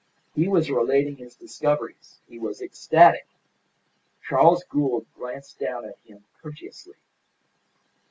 [0.33, 2.21] He was relating his discoveries.
[2.27, 3.27] He was ecstatic.
[4.27, 6.95] Charles Gould glanced down at him courteously.